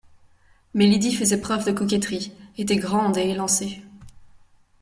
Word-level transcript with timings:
Mais 0.73 0.87
Lydie 0.87 1.13
faisait 1.13 1.39
preuve 1.41 1.63
de 1.63 1.71
coquetterie, 1.71 2.31
était 2.57 2.75
grande 2.77 3.17
et 3.19 3.29
élancée 3.29 3.83